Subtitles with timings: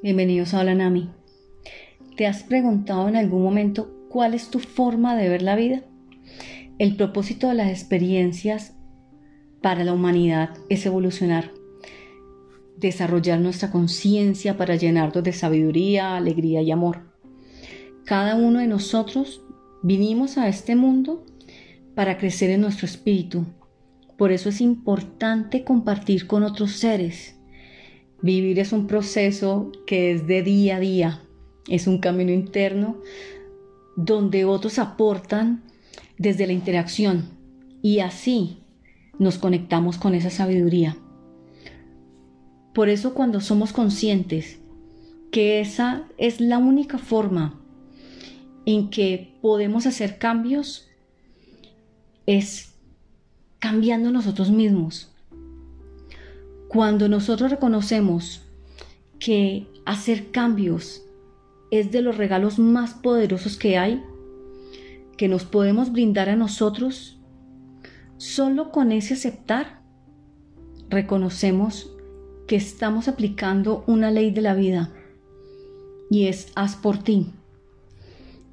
[0.00, 1.10] Bienvenidos a Nami.
[2.16, 5.82] ¿Te has preguntado en algún momento cuál es tu forma de ver la vida?
[6.78, 8.76] El propósito de las experiencias
[9.60, 11.50] para la humanidad es evolucionar,
[12.76, 17.10] desarrollar nuestra conciencia para llenarnos de sabiduría, alegría y amor.
[18.04, 19.42] Cada uno de nosotros
[19.82, 21.26] vinimos a este mundo
[21.96, 23.46] para crecer en nuestro espíritu.
[24.16, 27.37] Por eso es importante compartir con otros seres.
[28.20, 31.22] Vivir es un proceso que es de día a día,
[31.68, 32.96] es un camino interno
[33.96, 35.62] donde otros aportan
[36.18, 37.28] desde la interacción
[37.82, 38.58] y así
[39.18, 40.96] nos conectamos con esa sabiduría.
[42.74, 44.58] Por eso cuando somos conscientes
[45.30, 47.60] que esa es la única forma
[48.66, 50.88] en que podemos hacer cambios,
[52.26, 52.74] es
[53.58, 55.10] cambiando nosotros mismos.
[56.68, 58.42] Cuando nosotros reconocemos
[59.18, 61.02] que hacer cambios
[61.70, 64.02] es de los regalos más poderosos que hay,
[65.16, 67.18] que nos podemos brindar a nosotros,
[68.18, 69.80] solo con ese aceptar
[70.90, 71.90] reconocemos
[72.46, 74.92] que estamos aplicando una ley de la vida
[76.10, 77.32] y es haz por ti.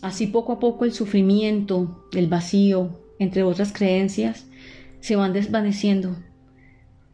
[0.00, 4.46] Así poco a poco el sufrimiento, el vacío, entre otras creencias,
[5.00, 6.16] se van desvaneciendo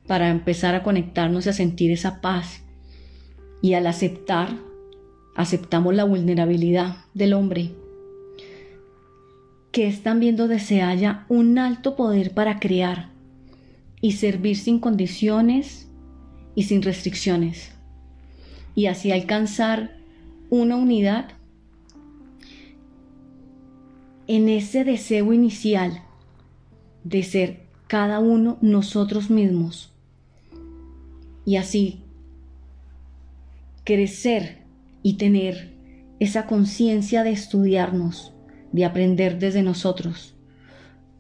[0.06, 2.62] para empezar a conectarnos y a sentir esa paz.
[3.61, 4.56] Y al aceptar,
[5.36, 7.72] aceptamos la vulnerabilidad del hombre
[9.73, 13.11] que están viendo donde se haya un alto poder para crear
[14.03, 15.89] y servir sin condiciones
[16.55, 17.73] y sin restricciones,
[18.75, 19.97] y así alcanzar
[20.50, 21.30] una unidad
[24.27, 26.03] en ese deseo inicial
[27.05, 29.91] de ser cada uno nosotros mismos,
[31.44, 32.02] y así
[33.84, 34.62] crecer
[35.02, 35.72] y tener
[36.20, 38.33] esa conciencia de estudiarnos
[38.70, 40.34] de aprender desde nosotros.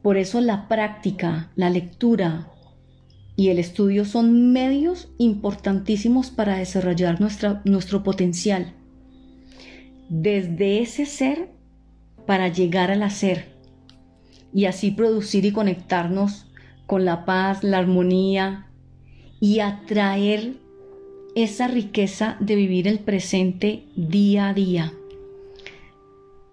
[0.02, 2.48] Por eso la práctica, la lectura
[3.36, 8.74] y el estudio son medios importantísimos para desarrollar nuestra, nuestro potencial.
[10.08, 11.50] Desde ese ser
[12.26, 13.52] para llegar al hacer
[14.52, 16.46] y así producir y conectarnos
[16.86, 18.71] con la paz, la armonía
[19.42, 20.52] y atraer
[21.34, 24.92] esa riqueza de vivir el presente día a día.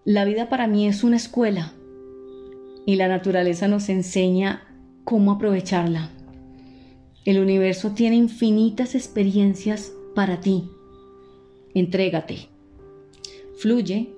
[0.05, 1.71] La vida para mí es una escuela
[2.87, 4.63] y la naturaleza nos enseña
[5.03, 6.09] cómo aprovecharla.
[7.25, 10.67] El universo tiene infinitas experiencias para ti.
[11.75, 12.49] Entrégate,
[13.59, 14.15] fluye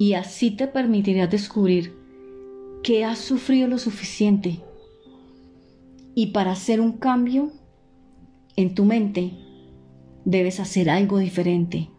[0.00, 1.94] y así te permitirás descubrir
[2.82, 4.58] que has sufrido lo suficiente.
[6.16, 7.52] Y para hacer un cambio
[8.56, 9.32] en tu mente,
[10.24, 11.90] debes hacer algo diferente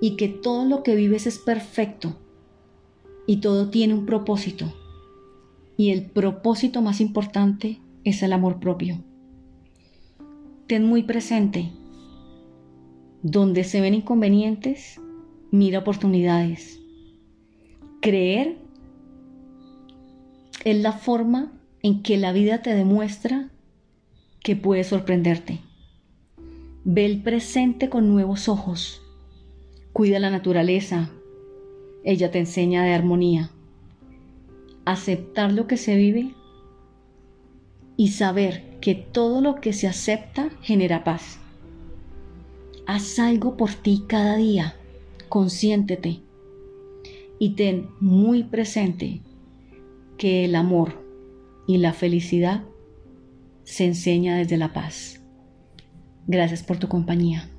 [0.00, 2.16] y que todo lo que vives es perfecto
[3.26, 4.72] y todo tiene un propósito.
[5.76, 9.02] Y el propósito más importante es el amor propio.
[10.66, 11.70] Ten muy presente,
[13.22, 15.00] donde se ven inconvenientes,
[15.50, 16.80] mira oportunidades.
[18.00, 18.58] Creer
[20.64, 21.52] es la forma
[21.82, 23.50] en que la vida te demuestra
[24.46, 25.58] que puedes sorprenderte.
[26.84, 29.02] Ve el presente con nuevos ojos
[29.92, 31.10] Cuida la naturaleza.
[32.04, 33.50] Ella te enseña de armonía.
[34.84, 36.32] Aceptar lo que se vive
[37.96, 41.40] y saber que todo lo que se acepta genera paz.
[42.86, 44.76] Haz algo por ti cada día.
[45.28, 46.20] Consiéntete.
[47.40, 49.22] Y ten muy presente
[50.18, 51.02] que el amor
[51.66, 52.62] y la felicidad
[53.66, 55.20] se enseña desde la paz.
[56.26, 57.50] Gracias por tu compañía.